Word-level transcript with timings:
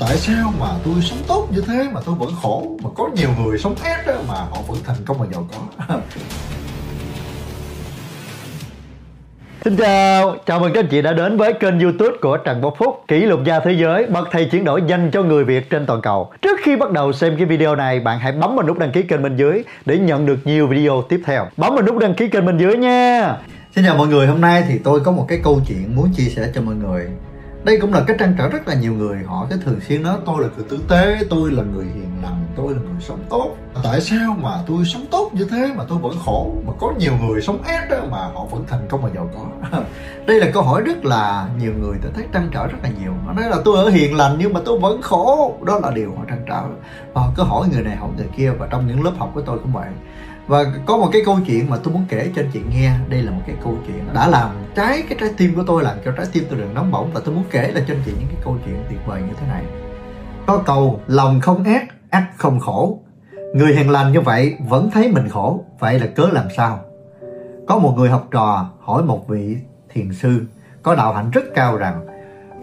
tại 0.00 0.16
sao 0.16 0.52
mà 0.60 0.66
tôi 0.84 0.94
sống 1.02 1.18
tốt 1.28 1.48
như 1.50 1.60
thế 1.66 1.88
mà 1.92 2.00
tôi 2.06 2.14
vẫn 2.14 2.28
khổ? 2.42 2.76
Mà 2.82 2.90
có 2.96 3.08
nhiều 3.14 3.28
người 3.38 3.58
sống 3.58 3.74
ác 3.84 4.06
đó 4.06 4.14
mà 4.28 4.34
họ 4.34 4.56
vẫn 4.68 4.78
thành 4.84 4.96
công 5.06 5.18
và 5.18 5.26
giàu 5.32 5.46
có. 5.52 5.58
Xin 9.64 9.76
chào, 9.76 10.36
chào 10.46 10.60
mừng 10.60 10.72
các 10.72 10.80
anh 10.80 10.88
chị 10.90 11.02
đã 11.02 11.12
đến 11.12 11.36
với 11.36 11.52
kênh 11.52 11.80
youtube 11.80 12.16
của 12.20 12.36
Trần 12.36 12.60
Quốc 12.62 12.74
Phúc 12.78 13.04
Kỷ 13.08 13.20
lục 13.20 13.40
gia 13.44 13.60
thế 13.60 13.72
giới, 13.72 14.06
bậc 14.06 14.28
thầy 14.30 14.44
chuyển 14.44 14.64
đổi 14.64 14.82
dành 14.86 15.10
cho 15.12 15.22
người 15.22 15.44
Việt 15.44 15.70
trên 15.70 15.86
toàn 15.86 16.02
cầu. 16.02 16.32
Trước 16.42 16.60
khi 16.62 16.76
bắt 16.76 16.90
đầu 16.90 17.12
xem 17.12 17.36
cái 17.36 17.46
video 17.46 17.76
này, 17.76 18.00
bạn 18.00 18.18
hãy 18.18 18.32
bấm 18.32 18.56
vào 18.56 18.66
nút 18.66 18.78
đăng 18.78 18.92
ký 18.92 19.02
kênh 19.02 19.22
bên 19.22 19.36
dưới 19.36 19.64
Để 19.86 19.98
nhận 19.98 20.26
được 20.26 20.38
nhiều 20.44 20.66
video 20.66 21.02
tiếp 21.08 21.22
theo. 21.26 21.46
Bấm 21.56 21.74
vào 21.74 21.82
nút 21.82 21.98
đăng 21.98 22.14
ký 22.14 22.28
kênh 22.28 22.46
bên 22.46 22.58
dưới 22.58 22.76
nha. 22.76 23.36
Xin 23.74 23.84
chào 23.84 23.96
mọi 23.96 24.08
người, 24.08 24.26
hôm 24.26 24.40
nay 24.40 24.64
thì 24.68 24.78
tôi 24.84 25.00
có 25.00 25.12
một 25.12 25.26
cái 25.28 25.40
câu 25.44 25.60
chuyện 25.68 25.96
muốn 25.96 26.12
chia 26.16 26.28
sẻ 26.36 26.48
cho 26.54 26.60
mọi 26.60 26.74
người 26.74 27.06
đây 27.64 27.78
cũng 27.80 27.92
là 27.92 28.04
cái 28.06 28.16
trăn 28.20 28.34
trở 28.38 28.48
rất 28.48 28.68
là 28.68 28.74
nhiều 28.74 28.92
người. 28.92 29.18
Họ 29.26 29.46
cái 29.50 29.58
thường 29.64 29.80
xuyên 29.88 30.02
nói, 30.02 30.16
tôi 30.26 30.42
là 30.42 30.48
người 30.56 30.64
tử 30.68 30.78
tế, 30.88 31.18
tôi 31.30 31.50
là 31.50 31.62
người 31.62 31.84
hiền 31.84 32.10
lành, 32.22 32.46
tôi 32.56 32.74
là 32.74 32.80
người 32.80 33.00
sống 33.00 33.24
tốt. 33.30 33.56
Tại 33.82 34.00
sao 34.00 34.36
mà 34.40 34.50
tôi 34.66 34.84
sống 34.84 35.06
tốt 35.10 35.30
như 35.32 35.44
thế 35.44 35.72
mà 35.76 35.84
tôi 35.88 35.98
vẫn 35.98 36.12
khổ? 36.24 36.52
Mà 36.66 36.72
có 36.80 36.92
nhiều 36.98 37.12
người 37.22 37.42
sống 37.42 37.62
ác 37.62 37.90
đó 37.90 37.96
mà 38.10 38.18
họ 38.18 38.44
vẫn 38.50 38.64
thành 38.68 38.88
công 38.88 39.02
và 39.02 39.10
giàu 39.14 39.30
có. 39.34 39.78
Đây 40.26 40.40
là 40.40 40.50
câu 40.52 40.62
hỏi 40.62 40.82
rất 40.82 41.04
là 41.04 41.48
nhiều 41.58 41.72
người 41.80 41.98
tôi 42.02 42.12
thấy 42.14 42.24
trăn 42.32 42.48
trở 42.52 42.66
rất 42.66 42.78
là 42.82 42.90
nhiều. 43.00 43.12
Họ 43.26 43.32
nói 43.32 43.50
là, 43.50 43.56
tôi 43.64 43.84
ở 43.84 43.90
hiền 43.90 44.16
lành 44.16 44.36
nhưng 44.38 44.52
mà 44.52 44.60
tôi 44.64 44.78
vẫn 44.78 45.02
khổ. 45.02 45.54
Đó 45.66 45.80
là 45.82 45.90
điều 45.90 46.14
họ 46.16 46.24
trăn 46.28 46.44
trở. 46.48 46.62
Và 47.12 47.20
họ 47.20 47.32
cứ 47.36 47.42
hỏi 47.42 47.68
người 47.72 47.82
này, 47.82 47.96
hỏi 47.96 48.10
người 48.16 48.28
kia 48.36 48.50
và 48.58 48.66
trong 48.70 48.86
những 48.86 49.04
lớp 49.04 49.12
học 49.18 49.30
của 49.34 49.40
tôi 49.40 49.58
cũng 49.58 49.72
vậy 49.72 49.88
và 50.50 50.64
có 50.86 50.96
một 50.96 51.08
cái 51.12 51.22
câu 51.24 51.38
chuyện 51.46 51.70
mà 51.70 51.76
tôi 51.84 51.94
muốn 51.94 52.04
kể 52.08 52.30
cho 52.36 52.42
anh 52.42 52.50
chị 52.52 52.60
nghe. 52.70 52.92
Đây 53.08 53.22
là 53.22 53.30
một 53.30 53.40
cái 53.46 53.56
câu 53.64 53.78
chuyện 53.86 54.04
đã 54.14 54.28
làm 54.28 54.50
trái 54.74 55.02
cái 55.08 55.18
trái 55.20 55.30
tim 55.36 55.54
của 55.54 55.62
tôi, 55.66 55.82
làm 55.82 55.96
cho 56.04 56.12
trái 56.16 56.26
tim 56.32 56.44
tôi 56.50 56.58
được 56.58 56.66
nóng 56.74 56.90
bỏng. 56.90 57.10
Và 57.14 57.20
tôi 57.24 57.34
muốn 57.34 57.44
kể 57.50 57.70
là 57.74 57.80
cho 57.88 57.94
anh 57.94 58.02
chị 58.06 58.12
những 58.18 58.28
cái 58.28 58.38
câu 58.44 58.56
chuyện 58.64 58.84
tuyệt 58.88 58.98
vời 59.06 59.22
như 59.22 59.32
thế 59.40 59.46
này. 59.46 59.64
Có 60.46 60.58
câu, 60.58 61.00
lòng 61.06 61.40
không 61.40 61.64
ác 61.64 61.84
ác 62.10 62.26
không 62.36 62.60
khổ. 62.60 63.00
Người 63.54 63.74
hiền 63.74 63.90
lành 63.90 64.12
như 64.12 64.20
vậy 64.20 64.56
vẫn 64.68 64.90
thấy 64.90 65.08
mình 65.08 65.28
khổ. 65.28 65.64
Vậy 65.78 65.98
là 65.98 66.06
cớ 66.06 66.26
làm 66.32 66.46
sao? 66.56 66.80
Có 67.68 67.78
một 67.78 67.94
người 67.96 68.08
học 68.08 68.28
trò 68.30 68.70
hỏi 68.80 69.02
một 69.02 69.28
vị 69.28 69.56
thiền 69.92 70.12
sư 70.12 70.40
có 70.82 70.94
đạo 70.94 71.12
hạnh 71.12 71.30
rất 71.30 71.44
cao 71.54 71.76
rằng, 71.76 72.06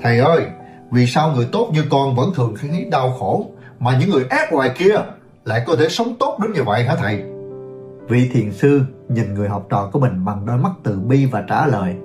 thầy 0.04 0.20
ơi, 0.20 0.42
vì 0.92 1.08
sao 1.08 1.31
người 1.36 1.48
tốt 1.52 1.70
như 1.73 1.83
con 1.89 2.16
vẫn 2.16 2.31
thường 2.36 2.54
thấy 2.61 2.88
đau 2.92 3.16
khổ, 3.20 3.45
mà 3.80 3.98
những 4.00 4.09
người 4.09 4.26
ác 4.30 4.54
ngoài 4.54 4.72
kia 4.78 4.95
lại 5.45 5.64
có 5.67 5.76
thể 5.76 5.89
sống 5.89 6.16
tốt 6.20 6.38
đến 6.42 6.54
như 6.54 6.64
vậy 6.64 6.83
hả 6.83 6.95
thầy? 6.95 7.36
Vị 8.08 8.30
thiền 8.33 8.52
sư 8.52 8.81
nhìn 9.09 9.33
người 9.33 9.50
học 9.50 9.66
trò 9.69 9.89
của 9.91 10.00
mình 10.00 10.25
bằng 10.25 10.45
đôi 10.45 10.58
mắt 10.58 10.72
từ 10.83 11.00
bi 11.00 11.25
và 11.25 11.44
trả 11.50 11.67
lời, 11.67 11.95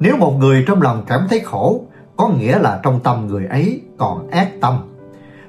Nếu 0.00 0.16
một 0.16 0.36
người 0.38 0.64
trong 0.66 0.82
lòng 0.82 1.04
cảm 1.06 1.26
thấy 1.30 1.40
khổ, 1.40 1.84
Có 2.16 2.28
nghĩa 2.28 2.58
là 2.58 2.80
trong 2.82 3.00
tâm 3.00 3.26
người 3.26 3.46
ấy 3.46 3.80
còn 3.98 4.30
ác 4.30 4.48
tâm. 4.60 4.74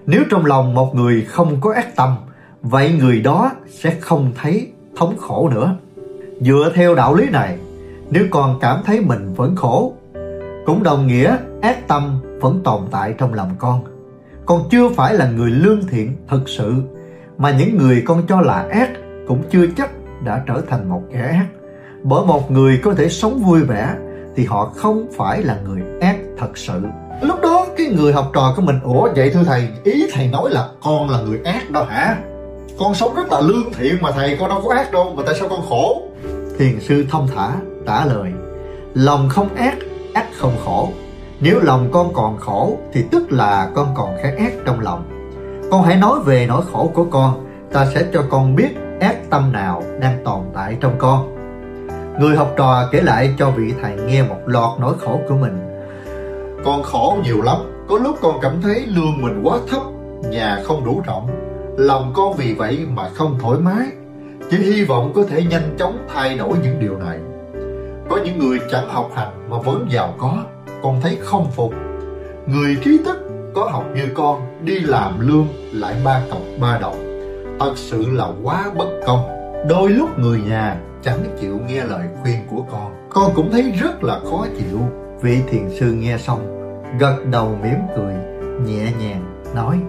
Nếu 0.05 0.23
trong 0.29 0.45
lòng 0.45 0.73
một 0.73 0.95
người 0.95 1.25
không 1.27 1.61
có 1.61 1.73
ác 1.73 1.95
tâm, 1.95 2.15
Vậy 2.61 2.93
người 2.99 3.21
đó 3.21 3.51
sẽ 3.69 3.97
không 3.99 4.31
thấy 4.41 4.71
thống 4.97 5.17
khổ 5.17 5.49
nữa. 5.49 5.75
Dựa 6.41 6.71
theo 6.75 6.95
đạo 6.95 7.15
lý 7.15 7.29
này, 7.29 7.57
Nếu 8.09 8.25
còn 8.31 8.59
cảm 8.59 8.81
thấy 8.85 9.01
mình 9.01 9.33
vẫn 9.33 9.55
khổ, 9.55 9.93
Cũng 10.65 10.83
đồng 10.83 11.07
nghĩa 11.07 11.37
ác 11.61 11.87
tâm 11.87 12.19
vẫn 12.41 12.61
tồn 12.63 12.81
tại 12.91 13.15
trong 13.17 13.33
lòng 13.33 13.51
con. 13.57 13.83
Con 14.45 14.63
chưa 14.71 14.89
phải 14.89 15.13
là 15.13 15.31
người 15.31 15.51
lương 15.51 15.87
thiện 15.87 16.15
thực 16.27 16.49
sự, 16.49 16.73
Mà 17.37 17.51
những 17.51 17.77
người 17.77 18.03
con 18.05 18.23
cho 18.27 18.41
là 18.41 18.67
ác 18.71 18.89
cũng 19.27 19.43
chưa 19.51 19.65
chắc 19.77 19.91
đã 20.23 20.43
trở 20.47 20.61
thành 20.69 20.89
một 20.89 21.01
kẻ 21.13 21.19
ác. 21.19 21.45
Bởi 22.03 22.25
một 22.25 22.51
người 22.51 22.79
có 22.83 22.93
thể 22.93 23.09
sống 23.09 23.43
vui 23.43 23.63
vẻ 23.63 23.95
thì 24.35 24.45
họ 24.45 24.71
không 24.75 25.07
phải 25.17 25.43
là 25.43 25.57
người 25.65 25.81
ác 26.01 26.17
thật 26.37 26.57
sự. 26.57 26.81
Lúc 27.21 27.41
đó 27.41 27.65
cái 27.77 27.87
người 27.87 28.13
học 28.13 28.31
trò 28.33 28.53
của 28.55 28.61
mình, 28.61 28.79
ủa, 28.83 29.09
vậy 29.15 29.29
thưa 29.33 29.43
thầy, 29.43 29.67
ý 29.83 30.07
thầy 30.13 30.27
nói 30.27 30.49
là 30.51 30.67
con 30.83 31.09
là 31.09 31.21
người 31.21 31.39
ác 31.45 31.71
đó 31.71 31.83
hả? 31.83 32.17
Con 32.79 32.95
sống 32.95 33.15
rất 33.15 33.31
là 33.31 33.41
lương 33.41 33.73
thiện 33.73 33.95
mà 34.01 34.11
thầy, 34.11 34.37
con 34.39 34.49
đâu 34.49 34.61
có 34.65 34.73
ác 34.73 34.91
đâu, 34.91 35.13
mà 35.17 35.23
tại 35.25 35.35
sao 35.39 35.49
con 35.49 35.61
khổ? 35.69 36.01
Thiền 36.57 36.79
sư 36.79 37.05
thông 37.09 37.27
thả 37.35 37.51
trả 37.87 38.05
lời, 38.05 38.31
lòng 38.93 39.29
không 39.29 39.55
ác 39.55 39.77
ác 40.13 40.25
không 40.37 40.55
khổ. 40.65 40.89
Nếu 41.39 41.59
lòng 41.59 41.89
con 41.91 42.13
còn 42.13 42.37
khổ 42.37 42.77
thì 42.93 43.03
tức 43.11 43.31
là 43.31 43.69
con 43.75 43.87
còn 43.95 44.15
khá 44.21 44.29
ác 44.37 44.53
trong 44.65 44.79
lòng. 44.79 45.03
Con 45.71 45.83
hãy 45.83 45.95
nói 45.95 46.19
về 46.25 46.45
nỗi 46.47 46.61
khổ 46.71 46.91
của 46.93 47.03
con, 47.03 47.45
ta 47.73 47.85
sẽ 47.93 48.05
cho 48.13 48.23
con 48.29 48.55
biết 48.55 48.69
ác 48.99 49.15
tâm 49.29 49.51
nào 49.51 49.83
đang 49.99 50.23
tồn 50.25 50.41
tại 50.53 50.77
trong 50.79 50.95
con. 50.97 51.35
Người 52.19 52.35
học 52.35 52.53
trò 52.57 52.89
kể 52.91 53.01
lại 53.01 53.33
cho 53.37 53.49
vị 53.49 53.73
thầy 53.81 53.95
nghe 53.95 54.23
một 54.23 54.39
loạt 54.45 54.69
nỗi 54.79 54.93
khổ 54.99 55.19
của 55.29 55.35
mình. 55.35 55.59
Con 56.65 56.83
khổ 56.83 57.17
nhiều 57.23 57.41
lắm, 57.41 57.57
có 57.89 57.97
lúc 57.97 58.15
con 58.21 58.39
cảm 58.41 58.61
thấy 58.61 58.85
lương 58.87 59.21
mình 59.21 59.41
quá 59.43 59.57
thấp, 59.69 59.81
nhà 60.29 60.59
không 60.63 60.85
đủ 60.85 61.01
rộng, 61.05 61.29
lòng 61.77 62.13
con 62.15 62.33
vì 62.33 62.53
vậy 62.53 62.85
mà 62.93 63.09
không 63.09 63.37
thoải 63.41 63.59
mái. 63.59 63.87
Chỉ 64.51 64.57
hy 64.57 64.83
vọng 64.83 65.11
có 65.15 65.23
thể 65.29 65.43
nhanh 65.43 65.75
chóng 65.79 66.07
thay 66.13 66.37
đổi 66.37 66.57
những 66.63 66.79
điều 66.79 66.97
này. 66.97 67.19
Có 68.09 68.19
những 68.25 68.39
người 68.39 68.59
chẳng 68.71 68.89
học 68.89 69.11
hành 69.15 69.49
mà 69.49 69.57
vẫn 69.57 69.85
giàu 69.89 70.13
có, 70.17 70.37
con 70.83 71.01
thấy 71.01 71.17
không 71.21 71.51
phục. 71.51 71.73
Người 72.45 72.77
trí 72.83 72.97
thức 73.05 73.17
có 73.55 73.69
học 73.71 73.85
như 73.95 74.07
con, 74.13 74.41
đi 74.65 74.79
làm 74.79 75.27
lương 75.27 75.47
lại 75.73 75.95
ba 76.05 76.21
cọc 76.31 76.41
ba 76.61 76.77
đồng 76.81 77.02
thật 77.63 77.73
sự 77.77 78.05
là 78.11 78.27
quá 78.43 78.71
bất 78.77 78.87
công. 79.05 79.19
Đôi 79.69 79.89
lúc 79.89 80.19
người 80.19 80.41
nhà 80.41 80.77
chẳng 81.03 81.19
chịu 81.41 81.59
nghe 81.67 81.83
lời 81.83 82.07
khuyên 82.21 82.37
của 82.49 82.61
con. 82.71 83.09
Con 83.09 83.31
cũng 83.35 83.51
thấy 83.51 83.71
rất 83.71 84.03
là 84.03 84.19
khó 84.29 84.45
chịu. 84.57 84.79
Vị 85.21 85.41
thiền 85.49 85.69
sư 85.79 85.93
nghe 85.93 86.17
xong, 86.17 86.39
gật 86.99 87.17
đầu 87.31 87.57
mỉm 87.63 87.77
cười, 87.95 88.13
nhẹ 88.65 88.91
nhàng 88.99 89.43
nói, 89.55 89.79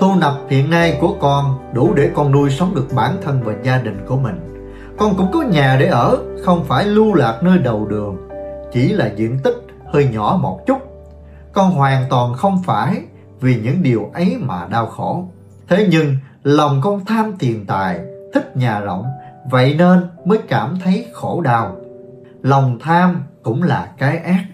thu 0.00 0.14
nhập 0.14 0.34
hiện 0.48 0.70
nay 0.70 0.98
của 1.00 1.16
con 1.20 1.58
đủ 1.74 1.94
để 1.94 2.10
con 2.14 2.32
nuôi 2.32 2.50
sống 2.50 2.74
được 2.74 2.86
bản 2.96 3.16
thân 3.22 3.40
và 3.44 3.52
gia 3.62 3.78
đình 3.78 4.04
của 4.08 4.16
mình. 4.16 4.66
Con 4.98 5.14
cũng 5.16 5.32
có 5.32 5.42
nhà 5.42 5.76
để 5.80 5.86
ở, 5.86 6.18
không 6.44 6.64
phải 6.64 6.84
lưu 6.84 7.14
lạc 7.14 7.38
nơi 7.42 7.58
đầu 7.58 7.86
đường. 7.86 8.16
Chỉ 8.72 8.88
là 8.88 9.10
diện 9.16 9.38
tích 9.44 9.56
hơi 9.86 10.08
nhỏ 10.12 10.38
một 10.42 10.60
chút. 10.66 10.78
Con 11.52 11.70
hoàn 11.70 12.04
toàn 12.10 12.34
không 12.34 12.62
phải 12.66 13.02
vì 13.40 13.56
những 13.62 13.82
điều 13.82 14.10
ấy 14.14 14.36
mà 14.40 14.66
đau 14.70 14.86
khổ. 14.86 15.24
Thế 15.68 15.86
nhưng 15.90 16.16
lòng 16.42 16.80
con 16.82 17.04
tham 17.04 17.32
tiền 17.38 17.66
tài, 17.66 18.00
thích 18.34 18.56
nhà 18.56 18.80
rộng, 18.80 19.04
vậy 19.50 19.74
nên 19.78 19.98
mới 20.24 20.38
cảm 20.48 20.78
thấy 20.84 21.06
khổ 21.12 21.40
đau. 21.40 21.76
Lòng 22.42 22.78
tham 22.80 23.22
cũng 23.42 23.62
là 23.62 23.92
cái 23.98 24.18
ác. 24.18 24.44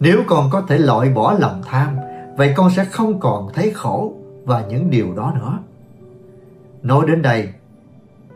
Nếu 0.00 0.22
con 0.26 0.50
có 0.50 0.60
thể 0.68 0.78
loại 0.78 1.08
bỏ 1.08 1.36
lòng 1.38 1.62
tham, 1.66 1.96
vậy 2.36 2.52
con 2.56 2.70
sẽ 2.70 2.84
không 2.84 3.20
còn 3.20 3.50
thấy 3.54 3.70
khổ 3.74 4.12
và 4.44 4.64
những 4.68 4.90
điều 4.90 5.14
đó 5.14 5.32
nữa. 5.40 5.58
Nói 6.82 7.06
đến 7.08 7.22
đây, 7.22 7.48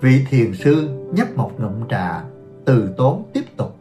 vị 0.00 0.24
thiền 0.30 0.54
sư 0.54 0.88
nhấp 1.12 1.36
một 1.36 1.52
ngụm 1.58 1.88
trà, 1.88 2.22
từ 2.64 2.94
tốn 2.96 3.22
tiếp 3.32 3.44
tục. 3.56 3.76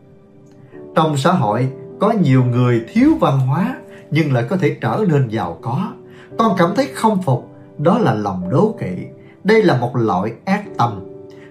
Trong 0.96 1.18
xã 1.18 1.32
hội 1.32 1.70
có 2.00 2.12
nhiều 2.12 2.44
người 2.44 2.86
thiếu 2.94 3.10
văn 3.20 3.40
hóa 3.40 3.76
nhưng 4.12 4.34
lại 4.34 4.44
có 4.50 4.58
thể 4.58 4.78
trở 4.82 5.06
nên 5.08 5.28
giàu 5.28 5.58
có. 5.62 5.92
Con 6.38 6.56
cảm 6.58 6.76
thấy 6.76 6.88
không 6.96 7.22
phục 7.22 7.47
đó 7.78 8.00
là 8.00 8.14
lòng 8.14 8.50
đố 8.50 8.76
kỵ. 8.80 9.08
Đây 9.44 9.64
là 9.64 9.78
một 9.78 9.96
loại 9.96 10.32
ác 10.46 10.64
tâm. 10.78 11.00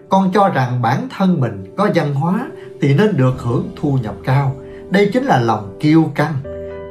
Con 0.08 0.30
cho 0.34 0.48
rằng 0.48 0.82
bản 0.82 1.08
thân 1.18 1.40
mình 1.40 1.74
có 1.76 1.88
văn 1.94 2.14
hóa 2.14 2.48
thì 2.80 2.94
nên 2.94 3.16
được 3.16 3.34
hưởng 3.38 3.68
thu 3.76 3.98
nhập 4.02 4.14
cao. 4.24 4.52
Đây 4.90 5.10
chính 5.12 5.24
là 5.24 5.40
lòng 5.40 5.76
kiêu 5.80 6.04
căng. 6.14 6.34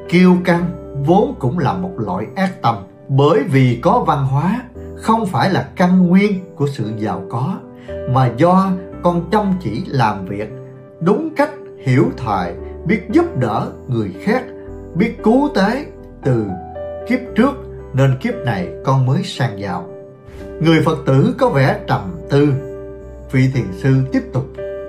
Kiêu 0.10 0.38
căng 0.46 0.66
vốn 1.06 1.36
cũng 1.40 1.60
là 1.60 1.74
một 1.74 1.92
loại 1.98 2.26
ác 2.36 2.62
tâm, 2.62 2.76
bởi 3.08 3.44
vì 3.44 3.80
có 3.82 4.04
văn 4.08 4.26
hóa, 4.26 4.62
không 4.98 5.26
phải 5.26 5.50
là 5.50 5.70
căn 5.76 6.08
nguyên 6.08 6.56
của 6.56 6.68
sự 6.68 6.92
giàu 6.98 7.24
có, 7.30 7.58
mà 8.12 8.32
do 8.38 8.72
con 9.04 9.30
chăm 9.32 9.54
chỉ 9.64 9.84
làm 9.88 10.26
việc, 10.26 10.50
đúng 11.00 11.30
cách 11.36 11.52
hiểu 11.86 12.06
thời 12.18 12.54
biết 12.86 13.02
giúp 13.12 13.26
đỡ 13.40 13.68
người 13.88 14.16
khác, 14.22 14.44
biết 14.96 15.24
cứu 15.24 15.50
tế 15.56 15.86
từ 16.24 16.46
kiếp 17.08 17.20
trước 17.36 17.65
nên 17.96 18.18
kiếp 18.18 18.34
này 18.46 18.68
con 18.84 19.06
mới 19.06 19.24
sang 19.24 19.60
giàu. 19.60 19.86
Người 20.60 20.82
Phật 20.86 20.98
tử 21.06 21.36
có 21.38 21.50
vẻ 21.50 21.80
trầm 21.88 22.16
tư. 22.30 22.54
Vị 23.32 23.50
thiền 23.54 23.66
sư 23.74 23.96
tiếp 24.12 24.22
tục 24.34 24.46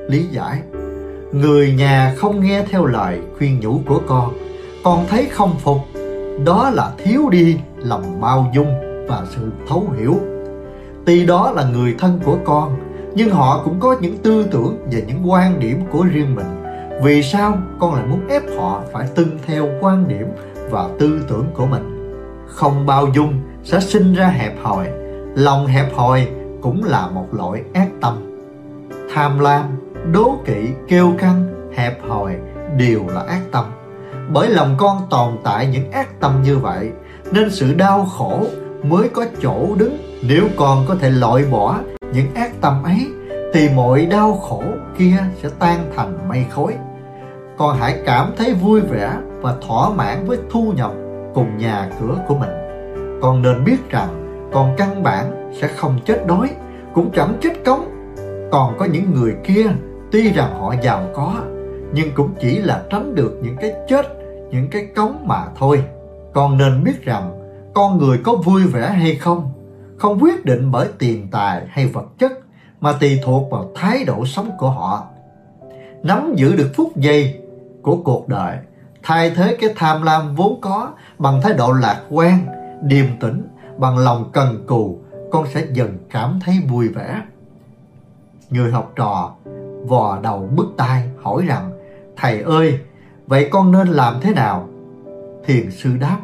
lý 0.09 0.27
giải. 0.31 0.63
Người 1.33 1.73
nhà 1.73 2.15
không 2.17 2.41
nghe 2.41 2.65
theo 2.71 2.85
lời 2.87 3.19
khuyên 3.39 3.61
nhủ 3.61 3.81
của 3.87 4.01
con, 4.07 4.35
con 4.85 5.07
thấy 5.09 5.27
không 5.33 5.57
phục. 5.59 5.79
Đó 6.45 6.71
là 6.75 6.93
thiếu 6.99 7.29
đi 7.31 7.57
lòng 7.79 8.21
bao 8.21 8.53
dung 8.55 8.75
và 9.09 9.23
sự 9.37 9.51
thấu 9.69 9.87
hiểu. 9.99 10.15
Tuy 11.07 11.27
đó 11.27 11.53
là 11.57 11.65
người 11.65 11.95
thân 11.99 12.21
của 12.25 12.39
con, 12.45 12.77
nhưng 13.15 13.31
họ 13.31 13.63
cũng 13.65 13.81
có 13.81 13.97
những 14.01 14.19
tư 14.19 14.47
tưởng 14.51 14.79
và 14.93 14.99
những 15.07 15.31
quan 15.31 15.61
điểm 15.61 15.81
của 15.91 16.05
riêng 16.13 16.35
mình. 16.35 16.47
Vì 17.03 17.23
sao 17.23 17.59
con 17.79 17.95
lại 17.95 18.05
muốn 18.07 18.29
ép 18.29 18.43
họ 18.59 18.83
phải 18.93 19.09
tuân 19.15 19.39
theo 19.47 19.69
quan 19.81 20.09
điểm 20.09 20.27
và 20.71 20.89
tư 20.99 21.21
tưởng 21.29 21.47
của 21.55 21.67
mình? 21.67 21.96
Không 22.47 22.87
bao 22.87 23.07
dung 23.15 23.41
sẽ 23.65 23.81
sinh 23.81 24.15
ra 24.15 24.29
hẹp 24.29 24.55
hòi. 24.63 24.89
Lòng 25.35 25.67
hẹp 25.67 25.95
hòi 25.95 26.29
cũng 26.63 26.85
là 26.85 27.07
một 27.07 27.27
loại 27.33 27.63
ác 27.75 27.89
tâm. 28.01 28.43
Tham 29.15 29.39
lam, 29.39 29.65
đố 30.13 30.37
kỵ, 30.45 30.69
kêu 30.89 31.13
căng, 31.19 31.47
hẹp 31.77 32.03
hòi 32.09 32.37
đều 32.77 33.01
là 33.09 33.21
ác 33.21 33.41
tâm. 33.53 33.65
Bởi 34.33 34.49
lòng 34.51 34.75
con 34.79 35.07
tồn 35.11 35.33
tại 35.45 35.67
những 35.67 35.91
ác 35.91 36.21
tâm 36.21 36.43
như 36.43 36.59
vậy, 36.59 36.91
nên 37.33 37.51
sự 37.51 37.75
đau 37.75 38.05
khổ 38.05 38.41
mới 38.83 39.09
có 39.09 39.25
chỗ 39.43 39.75
đứng. 39.77 39.97
Nếu 40.29 40.45
con 40.57 40.85
có 40.89 40.97
thể 41.01 41.11
loại 41.11 41.45
bỏ 41.51 41.79
những 42.13 42.35
ác 42.35 42.51
tâm 42.61 42.83
ấy, 42.83 43.07
thì 43.55 43.69
mọi 43.77 44.07
đau 44.07 44.35
khổ 44.35 44.63
kia 44.99 45.17
sẽ 45.43 45.49
tan 45.59 45.91
thành 45.97 46.29
mây 46.29 46.47
khói. 46.51 46.75
Con 47.59 47.77
hãy 47.81 48.03
cảm 48.07 48.33
thấy 48.37 48.55
vui 48.55 48.81
vẻ 48.81 49.13
và 49.41 49.55
thỏa 49.67 49.91
mãn 49.91 50.27
với 50.27 50.39
thu 50.51 50.73
nhập 50.77 50.91
cùng 51.37 51.59
nhà 51.59 51.91
cửa 52.01 52.19
của 52.29 52.35
mình. 52.35 52.51
Con 53.23 53.43
nên 53.43 53.65
biết 53.65 53.91
rằng 53.91 54.09
con 54.53 54.75
căn 54.77 55.03
bản 55.03 55.51
sẽ 55.61 55.69
không 55.69 55.99
chết 56.05 56.27
đói, 56.27 56.51
cũng 56.95 57.11
chẳng 57.15 57.39
chết 57.41 57.65
cống. 57.65 57.85
Còn 58.53 58.79
có 58.79 58.85
những 58.85 59.15
người 59.15 59.35
kia, 59.45 59.67
tuy 60.13 60.33
rằng 60.33 60.61
họ 60.61 60.75
giàu 60.83 61.07
có, 61.15 61.35
nhưng 61.93 62.09
cũng 62.15 62.31
chỉ 62.41 62.59
là 62.59 62.83
tránh 62.91 63.15
được 63.15 63.39
những 63.43 63.57
cái 63.57 63.73
chết, 63.89 64.07
những 64.51 64.69
cái 64.71 64.87
cống 64.97 65.29
mà 65.29 65.45
thôi. 65.59 65.83
Con 66.33 66.59
nên 66.59 66.85
biết 66.85 67.05
rằng 67.05 67.39
con 67.75 67.99
người 67.99 68.19
có 68.25 68.35
vui 68.35 68.63
vẻ 68.63 68.89
hay 68.89 69.15
không 69.15 69.53
không 69.99 70.19
quyết 70.23 70.45
định 70.45 70.71
bởi 70.71 70.89
tiền 70.99 71.29
tài 71.31 71.63
hay 71.69 71.87
vật 71.87 72.07
chất, 72.19 72.33
mà 72.81 72.93
tùy 72.93 73.21
thuộc 73.25 73.51
vào 73.51 73.71
thái 73.75 74.05
độ 74.05 74.27
sống 74.27 74.51
của 74.59 74.71
họ. 74.71 75.07
Nắm 76.03 76.35
giữ 76.37 76.57
được 76.57 76.71
phút 76.75 76.97
giây 76.97 77.41
của 77.83 77.97
cuộc 77.97 78.29
đời 78.29 78.57
thay 79.07 79.31
thế 79.31 79.57
cái 79.61 79.71
tham 79.77 80.03
lam 80.03 80.35
vốn 80.35 80.61
có 80.61 80.91
bằng 81.19 81.41
thái 81.43 81.53
độ 81.53 81.73
lạc 81.73 82.03
quan, 82.11 82.47
điềm 82.83 83.07
tĩnh, 83.21 83.43
bằng 83.79 83.99
lòng 83.99 84.31
cần 84.33 84.65
cù, 84.67 84.99
con 85.31 85.47
sẽ 85.55 85.67
dần 85.73 85.99
cảm 86.11 86.41
thấy 86.45 86.55
vui 86.69 86.89
vẻ. 86.89 87.23
Người 88.51 88.73
học 88.73 88.93
trò 88.97 89.35
vò 89.87 90.19
đầu 90.23 90.49
bứt 90.57 90.67
tai 90.77 91.09
hỏi 91.23 91.45
rằng, 91.47 91.73
thầy 92.17 92.43
ơi, 92.43 92.79
vậy 93.27 93.49
con 93.51 93.73
nên 93.73 93.89
làm 93.89 94.15
thế 94.21 94.33
nào? 94.33 94.69
Thiền 95.45 95.71
sư 95.71 95.91
đáp, 96.01 96.19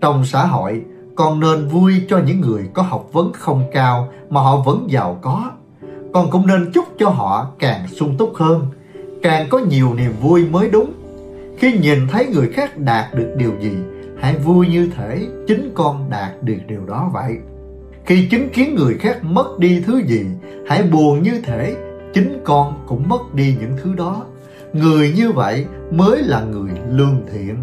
trong 0.00 0.24
xã 0.24 0.46
hội, 0.46 0.84
con 1.14 1.40
nên 1.40 1.68
vui 1.68 2.02
cho 2.08 2.18
những 2.18 2.40
người 2.40 2.70
có 2.74 2.82
học 2.82 3.08
vấn 3.12 3.32
không 3.32 3.64
cao 3.72 4.08
mà 4.30 4.40
họ 4.40 4.56
vẫn 4.56 4.86
giàu 4.90 5.18
có. 5.22 5.50
Con 6.12 6.30
cũng 6.30 6.46
nên 6.46 6.70
chúc 6.74 6.84
cho 6.98 7.08
họ 7.08 7.46
càng 7.58 7.88
sung 7.88 8.16
túc 8.18 8.36
hơn, 8.36 8.66
càng 9.22 9.48
có 9.50 9.58
nhiều 9.58 9.94
niềm 9.94 10.12
vui 10.20 10.48
mới 10.48 10.70
đúng 10.70 10.92
khi 11.56 11.78
nhìn 11.78 11.98
thấy 12.08 12.26
người 12.26 12.48
khác 12.48 12.78
đạt 12.78 13.14
được 13.14 13.34
điều 13.36 13.52
gì, 13.60 13.72
hãy 14.18 14.36
vui 14.38 14.68
như 14.68 14.90
thể 14.96 15.26
chính 15.46 15.70
con 15.74 16.10
đạt 16.10 16.42
được 16.42 16.58
điều 16.68 16.86
đó 16.86 17.10
vậy. 17.12 17.32
Khi 18.04 18.28
chứng 18.30 18.48
kiến 18.48 18.74
người 18.74 18.94
khác 18.94 19.24
mất 19.24 19.58
đi 19.58 19.82
thứ 19.86 20.02
gì, 20.06 20.26
hãy 20.66 20.82
buồn 20.82 21.22
như 21.22 21.40
thể 21.44 21.74
chính 22.14 22.40
con 22.44 22.84
cũng 22.86 23.08
mất 23.08 23.34
đi 23.34 23.56
những 23.60 23.72
thứ 23.82 23.94
đó. 23.94 24.24
Người 24.72 25.12
như 25.16 25.32
vậy 25.32 25.66
mới 25.90 26.22
là 26.22 26.40
người 26.40 26.70
lương 26.90 27.22
thiện. 27.32 27.56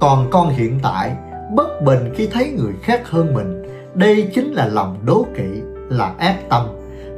Còn 0.00 0.30
con 0.30 0.48
hiện 0.48 0.78
tại, 0.82 1.16
bất 1.54 1.82
bình 1.84 2.14
khi 2.14 2.26
thấy 2.26 2.50
người 2.56 2.72
khác 2.82 3.08
hơn 3.08 3.34
mình, 3.34 3.62
đây 3.94 4.30
chính 4.34 4.52
là 4.52 4.66
lòng 4.66 4.98
đố 5.06 5.26
kỵ, 5.36 5.62
là 5.88 6.14
ác 6.18 6.36
tâm, 6.48 6.66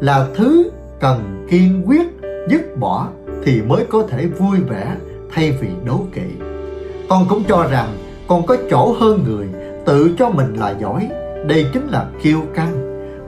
là 0.00 0.26
thứ 0.34 0.70
cần 1.00 1.46
kiên 1.50 1.82
quyết, 1.86 2.06
dứt 2.50 2.78
bỏ 2.80 3.08
thì 3.44 3.62
mới 3.62 3.84
có 3.90 4.02
thể 4.02 4.26
vui 4.26 4.58
vẻ 4.68 4.96
thay 5.32 5.52
vì 5.60 5.68
đố 5.84 6.00
kỵ. 6.14 6.44
Con 7.08 7.26
cũng 7.28 7.42
cho 7.48 7.66
rằng 7.70 7.88
con 8.26 8.46
có 8.46 8.56
chỗ 8.70 8.96
hơn 9.00 9.24
người, 9.24 9.46
tự 9.86 10.14
cho 10.18 10.30
mình 10.30 10.54
là 10.54 10.74
giỏi. 10.80 11.08
Đây 11.48 11.66
chính 11.72 11.88
là 11.88 12.06
kiêu 12.22 12.40
căng. 12.54 12.72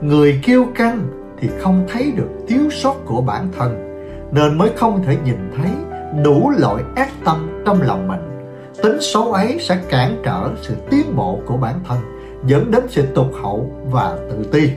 Người 0.01 0.39
kiêu 0.43 0.65
căng 0.75 1.07
thì 1.39 1.49
không 1.59 1.85
thấy 1.91 2.11
được 2.15 2.29
thiếu 2.47 2.69
sót 2.71 2.95
của 3.05 3.21
bản 3.21 3.47
thân, 3.57 3.99
nên 4.31 4.57
mới 4.57 4.69
không 4.75 5.03
thể 5.03 5.17
nhìn 5.25 5.51
thấy 5.57 5.69
đủ 6.23 6.51
loại 6.57 6.83
ác 6.95 7.09
tâm 7.25 7.61
trong 7.65 7.81
lòng 7.81 8.07
mình. 8.07 8.19
Tính 8.83 8.97
xấu 9.01 9.33
ấy 9.33 9.57
sẽ 9.61 9.81
cản 9.89 10.21
trở 10.23 10.49
sự 10.61 10.75
tiến 10.89 11.15
bộ 11.15 11.39
của 11.45 11.57
bản 11.57 11.75
thân, 11.87 11.97
dẫn 12.45 12.71
đến 12.71 12.83
sự 12.89 13.05
tụt 13.15 13.27
hậu 13.41 13.71
và 13.91 14.17
tự 14.29 14.43
ti. 14.51 14.69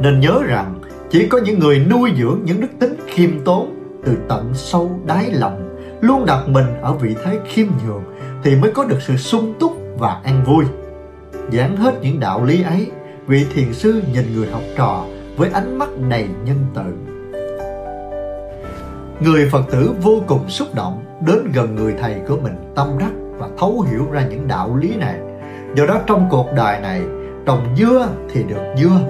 Nên 0.00 0.20
nhớ 0.20 0.40
rằng 0.46 0.74
chỉ 1.10 1.26
có 1.28 1.38
những 1.38 1.58
người 1.58 1.86
nuôi 1.90 2.10
dưỡng 2.18 2.40
những 2.44 2.60
đức 2.60 2.68
tính 2.78 2.94
khiêm 3.06 3.30
tốn 3.44 3.74
từ 4.04 4.12
tận 4.28 4.50
sâu 4.54 4.90
đáy 5.06 5.30
lòng 5.32 5.65
luôn 6.06 6.26
đặt 6.26 6.48
mình 6.48 6.66
ở 6.82 6.92
vị 6.92 7.16
thế 7.24 7.38
khiêm 7.46 7.66
nhường 7.86 8.02
thì 8.42 8.56
mới 8.56 8.72
có 8.72 8.84
được 8.84 8.98
sự 9.00 9.16
sung 9.16 9.54
túc 9.60 9.72
và 9.98 10.20
an 10.24 10.44
vui. 10.44 10.64
Giảng 11.52 11.76
hết 11.76 11.94
những 12.02 12.20
đạo 12.20 12.44
lý 12.44 12.62
ấy, 12.62 12.90
vị 13.26 13.46
thiền 13.54 13.72
sư 13.72 14.02
nhìn 14.12 14.24
người 14.34 14.48
học 14.50 14.62
trò 14.76 15.04
với 15.36 15.50
ánh 15.50 15.78
mắt 15.78 15.88
đầy 16.08 16.26
nhân 16.44 16.56
từ. 16.74 16.82
Người 19.20 19.48
phật 19.52 19.62
tử 19.70 19.94
vô 20.02 20.22
cùng 20.26 20.48
xúc 20.48 20.68
động 20.74 21.04
đến 21.26 21.52
gần 21.54 21.74
người 21.74 21.94
thầy 22.00 22.14
của 22.28 22.36
mình 22.42 22.72
tâm 22.74 22.88
đắc 22.98 23.12
và 23.38 23.48
thấu 23.58 23.86
hiểu 23.90 24.06
ra 24.10 24.26
những 24.30 24.48
đạo 24.48 24.76
lý 24.76 24.96
này. 24.96 25.18
Do 25.76 25.86
đó 25.86 26.00
trong 26.06 26.28
cuộc 26.30 26.46
đời 26.56 26.80
này, 26.80 27.02
trồng 27.46 27.76
dưa 27.76 28.08
thì 28.32 28.42
được 28.42 28.74
dưa, 28.78 29.00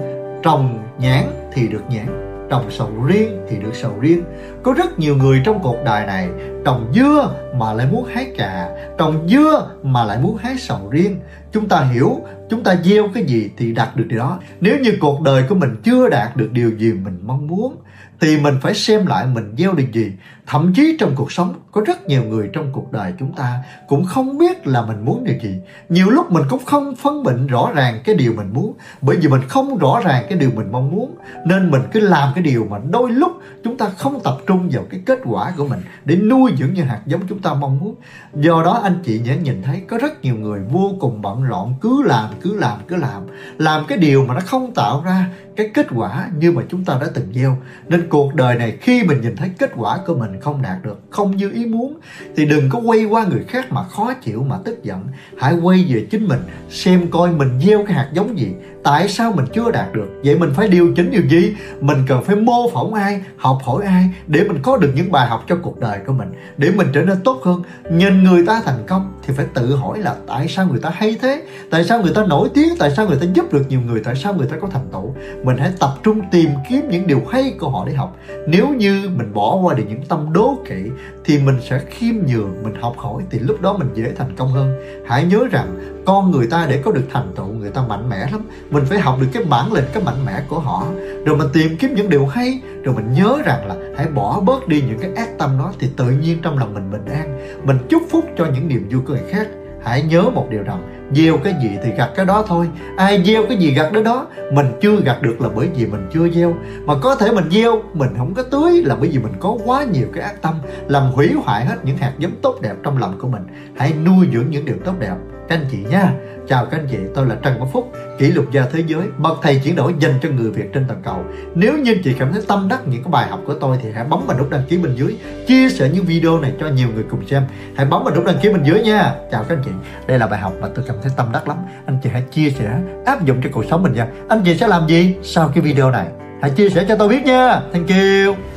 trồng 0.43 0.83
nhãn 0.99 1.23
thì 1.53 1.67
được 1.67 1.83
nhãn 1.89 2.26
trồng 2.49 2.71
sầu 2.71 2.89
riêng 3.05 3.45
thì 3.49 3.57
được 3.57 3.75
sầu 3.75 3.91
riêng. 3.99 4.23
Có 4.63 4.73
rất 4.73 4.99
nhiều 4.99 5.15
người 5.15 5.41
trong 5.45 5.59
cuộc 5.63 5.77
đời 5.85 6.05
này 6.05 6.29
trồng 6.65 6.91
dưa 6.95 7.31
mà 7.55 7.73
lại 7.73 7.87
muốn 7.91 8.05
hái 8.05 8.31
cà, 8.37 8.69
trồng 8.97 9.27
dưa 9.29 9.69
mà 9.83 10.03
lại 10.03 10.17
muốn 10.21 10.37
hái 10.37 10.57
sầu 10.57 10.89
riêng 10.91 11.19
chúng 11.53 11.67
ta 11.67 11.81
hiểu, 11.81 12.21
chúng 12.49 12.63
ta 12.63 12.75
gieo 12.83 13.07
cái 13.13 13.23
gì 13.23 13.49
thì 13.57 13.73
đạt 13.73 13.95
được 13.95 14.05
điều 14.07 14.19
đó. 14.19 14.39
Nếu 14.61 14.79
như 14.79 14.93
cuộc 14.99 15.21
đời 15.21 15.43
của 15.49 15.55
mình 15.55 15.75
chưa 15.83 16.09
đạt 16.09 16.37
được 16.37 16.49
điều 16.51 16.71
gì 16.77 16.93
mình 16.93 17.19
mong 17.23 17.47
muốn, 17.47 17.75
thì 18.19 18.37
mình 18.37 18.55
phải 18.61 18.73
xem 18.73 19.05
lại 19.05 19.25
mình 19.33 19.53
gieo 19.57 19.73
được 19.73 19.91
gì. 19.93 20.11
Thậm 20.47 20.73
chí 20.75 20.97
trong 20.99 21.11
cuộc 21.15 21.31
sống, 21.31 21.53
có 21.71 21.81
rất 21.85 22.07
nhiều 22.07 22.23
người 22.23 22.49
trong 22.53 22.69
cuộc 22.71 22.91
đời 22.91 23.13
chúng 23.19 23.33
ta 23.33 23.63
cũng 23.87 24.05
không 24.05 24.37
biết 24.37 24.67
là 24.67 24.85
mình 24.85 25.05
muốn 25.05 25.23
điều 25.23 25.35
gì. 25.41 25.59
Nhiều 25.89 26.09
lúc 26.09 26.31
mình 26.31 26.43
cũng 26.49 26.65
không 26.65 26.95
phân 26.95 27.23
định 27.23 27.47
rõ 27.47 27.71
ràng 27.75 27.99
cái 28.05 28.15
điều 28.15 28.33
mình 28.33 28.53
muốn. 28.53 28.73
Bởi 29.01 29.17
vì 29.17 29.27
mình 29.27 29.41
không 29.47 29.77
rõ 29.77 30.01
ràng 30.05 30.25
cái 30.29 30.37
điều 30.37 30.49
mình 30.55 30.71
mong 30.71 30.91
muốn, 30.91 31.15
nên 31.45 31.71
mình 31.71 31.81
cứ 31.91 31.99
làm 31.99 32.33
cái 32.35 32.43
điều 32.43 32.67
mà 32.69 32.77
đôi 32.91 33.11
lúc 33.11 33.31
chúng 33.63 33.77
ta 33.77 33.89
không 33.97 34.19
tập 34.23 34.37
trung 34.47 34.69
vào 34.71 34.83
cái 34.89 35.01
kết 35.05 35.19
quả 35.25 35.53
của 35.57 35.67
mình 35.67 35.79
để 36.05 36.15
nuôi 36.15 36.51
dưỡng 36.59 36.73
như 36.73 36.83
hạt 36.83 37.01
giống 37.05 37.21
chúng 37.29 37.39
ta 37.39 37.53
mong 37.53 37.79
muốn. 37.79 37.95
Do 38.33 38.63
đó 38.63 38.79
anh 38.83 38.99
chị 39.05 39.19
nhớ 39.19 39.35
nhìn 39.35 39.63
thấy 39.63 39.81
có 39.87 39.97
rất 39.97 40.21
nhiều 40.21 40.35
người 40.35 40.59
vô 40.71 40.91
cùng 40.99 41.21
bận 41.21 41.36
rộn 41.43 41.73
cứ 41.81 42.03
làm 42.03 42.29
cứ 42.41 42.57
làm 42.57 42.79
cứ 42.87 42.95
làm. 42.95 43.21
Làm 43.57 43.85
cái 43.87 43.97
điều 43.97 44.25
mà 44.25 44.33
nó 44.33 44.39
không 44.39 44.73
tạo 44.73 45.03
ra 45.05 45.25
cái 45.55 45.69
kết 45.73 45.87
quả 45.95 46.27
như 46.37 46.51
mà 46.51 46.61
chúng 46.69 46.85
ta 46.85 46.97
đã 47.01 47.07
từng 47.13 47.27
gieo. 47.33 47.57
Nên 47.87 48.09
cuộc 48.09 48.35
đời 48.35 48.55
này 48.55 48.77
khi 48.81 49.03
mình 49.03 49.21
nhìn 49.21 49.35
thấy 49.35 49.49
kết 49.57 49.71
quả 49.75 49.99
của 50.07 50.15
mình 50.15 50.41
không 50.41 50.61
đạt 50.61 50.83
được, 50.83 51.01
không 51.09 51.37
như 51.37 51.51
ý 51.51 51.65
muốn, 51.65 51.99
thì 52.35 52.45
đừng 52.45 52.69
có 52.69 52.79
quay 52.79 53.05
qua 53.05 53.25
người 53.25 53.43
khác 53.47 53.71
mà 53.71 53.83
khó 53.83 54.13
chịu, 54.13 54.43
mà 54.43 54.57
tức 54.65 54.83
giận. 54.83 55.07
Hãy 55.37 55.53
quay 55.53 55.85
về 55.89 56.07
chính 56.11 56.27
mình, 56.27 56.39
xem 56.69 57.11
coi 57.11 57.31
mình 57.31 57.59
gieo 57.59 57.85
cái 57.85 57.93
hạt 57.93 58.09
giống 58.13 58.39
gì. 58.39 58.51
Tại 58.83 59.09
sao 59.09 59.31
mình 59.31 59.45
chưa 59.53 59.71
đạt 59.71 59.93
được? 59.93 60.21
Vậy 60.23 60.39
mình 60.39 60.49
phải 60.55 60.67
điều 60.67 60.93
chỉnh 60.95 61.11
điều 61.11 61.23
gì? 61.29 61.55
Mình 61.81 61.97
cần 62.07 62.23
phải 62.23 62.35
mô 62.35 62.69
phỏng 62.69 62.93
ai, 62.93 63.21
học 63.37 63.59
hỏi 63.63 63.85
ai 63.85 64.09
để 64.27 64.43
mình 64.43 64.61
có 64.61 64.77
được 64.77 64.91
những 64.95 65.11
bài 65.11 65.27
học 65.27 65.45
cho 65.49 65.57
cuộc 65.61 65.79
đời 65.79 65.99
của 66.07 66.13
mình, 66.13 66.31
để 66.57 66.71
mình 66.75 66.87
trở 66.93 67.01
nên 67.01 67.17
tốt 67.23 67.41
hơn, 67.43 67.63
nhìn 67.91 68.23
người 68.23 68.45
ta 68.45 68.61
thành 68.65 68.83
công 68.87 69.13
thì 69.27 69.33
phải 69.33 69.45
tự 69.53 69.75
hỏi 69.75 69.99
là 69.99 70.15
tại 70.27 70.47
sao 70.47 70.67
người 70.67 70.79
ta 70.79 70.89
hay 70.89 71.17
thế? 71.21 71.43
Tại 71.69 71.83
sao 71.83 72.01
người 72.01 72.13
ta 72.13 72.25
nổi 72.25 72.49
tiếng? 72.53 72.69
Tại 72.79 72.91
sao 72.91 73.07
người 73.07 73.17
ta 73.21 73.25
giúp 73.33 73.53
được 73.53 73.63
nhiều 73.69 73.81
người? 73.81 74.01
Tại 74.03 74.15
sao 74.15 74.33
người 74.33 74.47
ta 74.47 74.55
có 74.61 74.67
thành 74.71 74.87
tựu? 74.91 75.15
Mình 75.43 75.57
hãy 75.57 75.71
tập 75.79 75.89
trung 76.03 76.21
tìm 76.31 76.49
kiếm 76.69 76.89
những 76.89 77.07
điều 77.07 77.21
hay 77.31 77.53
của 77.59 77.69
họ 77.69 77.85
để 77.87 77.93
học. 77.93 78.17
Nếu 78.47 78.67
như 78.69 79.09
mình 79.15 79.33
bỏ 79.33 79.55
qua 79.55 79.73
được 79.73 79.83
những 79.87 80.01
tâm 80.09 80.33
đố 80.33 80.57
kỵ, 80.69 80.91
thì 81.25 81.39
mình 81.39 81.55
sẽ 81.69 81.79
khiêm 81.89 82.15
nhường, 82.27 82.63
mình 82.63 82.81
học 82.81 82.93
hỏi, 82.97 83.23
thì 83.29 83.39
lúc 83.39 83.61
đó 83.61 83.77
mình 83.77 83.89
dễ 83.93 84.11
thành 84.17 84.35
công 84.35 84.51
hơn. 84.51 84.79
Hãy 85.07 85.23
nhớ 85.23 85.43
rằng, 85.51 85.79
con 86.05 86.31
người 86.31 86.47
ta 86.47 86.65
để 86.69 86.81
có 86.85 86.91
được 86.91 87.03
thành 87.11 87.31
tựu, 87.35 87.45
người 87.45 87.69
ta 87.69 87.81
mạnh 87.81 88.09
mẽ 88.09 88.27
lắm. 88.31 88.41
Mình 88.69 88.83
phải 88.85 88.99
học 88.99 89.17
được 89.21 89.27
cái 89.33 89.43
bản 89.43 89.73
lĩnh, 89.73 89.85
cái 89.93 90.03
mạnh 90.03 90.25
mẽ 90.25 90.43
của 90.49 90.59
họ. 90.59 90.85
Rồi 91.25 91.37
mình 91.37 91.47
tìm 91.53 91.77
kiếm 91.79 91.95
những 91.95 92.09
điều 92.09 92.25
hay, 92.25 92.59
rồi 92.83 92.95
mình 92.95 93.13
nhớ 93.13 93.37
rằng 93.45 93.67
là 93.67 93.75
hãy 93.97 94.07
bỏ 94.07 94.39
bớt 94.39 94.67
đi 94.67 94.81
những 94.81 94.99
cái 94.99 95.11
ác 95.15 95.37
tâm 95.37 95.57
đó 95.59 95.73
thì 95.79 95.89
tự 95.97 96.09
nhiên 96.09 96.37
trong 96.41 96.57
lòng 96.57 96.73
mình 96.73 96.91
bình 96.91 97.05
an. 97.05 97.39
Mình 97.63 97.77
chúc 97.89 98.01
phúc 98.09 98.25
cho 98.37 98.45
những 98.45 98.67
niềm 98.67 98.87
vui 98.91 99.01
của 99.01 99.13
người 99.13 99.23
khác. 99.29 99.47
Hãy 99.83 100.01
nhớ 100.01 100.21
một 100.21 100.47
điều 100.49 100.63
rằng, 100.63 101.09
gieo 101.13 101.37
cái 101.37 101.53
gì 101.61 101.69
thì 101.83 101.91
gặt 101.97 102.09
cái 102.15 102.25
đó 102.25 102.43
thôi. 102.47 102.69
Ai 102.97 103.23
gieo 103.23 103.43
cái 103.49 103.57
gì 103.57 103.73
gặt 103.73 103.91
đến 103.93 104.03
đó, 104.03 104.27
mình 104.53 104.65
chưa 104.81 105.01
gặt 105.05 105.21
được 105.21 105.41
là 105.41 105.49
bởi 105.55 105.69
vì 105.75 105.85
mình 105.85 106.09
chưa 106.13 106.29
gieo. 106.29 106.55
Mà 106.85 106.93
có 107.01 107.15
thể 107.15 107.31
mình 107.31 107.49
gieo, 107.51 107.81
mình 107.93 108.09
không 108.17 108.33
có 108.33 108.43
tưới 108.43 108.83
là 108.85 108.95
bởi 108.95 109.09
vì 109.09 109.19
mình 109.19 109.33
có 109.39 109.57
quá 109.65 109.83
nhiều 109.83 110.07
cái 110.13 110.23
ác 110.23 110.41
tâm, 110.41 110.55
làm 110.87 111.11
hủy 111.11 111.33
hoại 111.43 111.65
hết 111.65 111.75
những 111.83 111.97
hạt 111.97 112.13
giống 112.17 112.31
tốt 112.41 112.59
đẹp 112.61 112.73
trong 112.83 112.97
lòng 112.97 113.17
của 113.21 113.27
mình. 113.27 113.43
Hãy 113.77 113.93
nuôi 114.05 114.27
dưỡng 114.33 114.49
những 114.49 114.65
điều 114.65 114.77
tốt 114.85 114.93
đẹp 114.99 115.15
các 115.49 115.55
anh 115.55 115.65
chị 115.71 115.77
nha. 115.89 116.11
Chào 116.47 116.65
các 116.65 116.77
anh 116.77 116.87
chị, 116.91 116.97
tôi 117.15 117.25
là 117.25 117.35
trần 117.41 117.59
văn 117.59 117.69
phúc, 117.73 117.91
kỷ 118.17 118.31
lục 118.31 118.51
gia 118.51 118.65
thế 118.65 118.83
giới, 118.87 119.01
bậc 119.17 119.37
thầy 119.41 119.61
chuyển 119.63 119.75
đổi 119.75 119.93
dành 119.99 120.13
cho 120.21 120.29
người 120.29 120.51
việt 120.51 120.73
trên 120.73 120.85
toàn 120.87 121.01
cầu. 121.05 121.25
Nếu 121.55 121.77
như 121.77 121.97
chị 122.03 122.13
cảm 122.19 122.33
thấy 122.33 122.41
tâm 122.47 122.67
đắc 122.69 122.87
những 122.87 123.03
cái 123.03 123.11
bài 123.11 123.27
học 123.29 123.39
của 123.45 123.53
tôi 123.53 123.77
thì 123.83 123.89
hãy 123.91 124.03
bấm 124.03 124.19
vào 124.27 124.37
nút 124.37 124.49
đăng 124.49 124.63
ký 124.69 124.77
bên 124.77 124.95
dưới, 124.95 125.15
chia 125.47 125.69
sẻ 125.69 125.89
những 125.93 126.05
video 126.05 126.39
này 126.39 126.53
cho 126.59 126.67
nhiều 126.67 126.87
người 126.95 127.03
cùng 127.11 127.27
xem. 127.27 127.43
Hãy 127.75 127.85
bấm 127.85 128.03
vào 128.03 128.15
nút 128.15 128.25
đăng 128.25 128.37
ký 128.41 128.49
bên 128.49 128.63
dưới 128.63 128.81
nha. 128.81 129.13
Chào 129.31 129.43
các 129.43 129.55
anh 129.55 129.63
chị. 129.65 129.71
Đây 130.07 130.19
là 130.19 130.27
bài 130.27 130.39
học 130.39 130.53
mà 130.61 130.67
tôi 130.75 130.85
cảm 130.87 130.95
thấy 131.03 131.11
tâm 131.17 131.31
đắc 131.33 131.47
lắm. 131.47 131.57
Anh 131.85 131.97
chị 132.03 132.09
hãy 132.13 132.23
chia 132.31 132.49
sẻ, 132.49 132.79
áp 133.05 133.25
dụng 133.25 133.41
cho 133.43 133.49
cuộc 133.53 133.65
sống 133.69 133.83
mình 133.83 133.93
nha. 133.93 134.07
Anh 134.29 134.41
chị 134.45 134.57
sẽ 134.57 134.67
làm 134.67 134.87
gì 134.87 135.15
sau 135.23 135.51
cái 135.55 135.61
video 135.61 135.91
này? 135.91 136.07
Hãy 136.41 136.51
chia 136.51 136.69
sẻ 136.69 136.85
cho 136.87 136.95
tôi 136.95 137.07
biết 137.09 137.25
nha. 137.25 137.61
Thank 137.73 137.89
you. 137.89 138.56